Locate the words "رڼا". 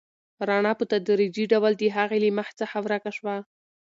0.47-0.71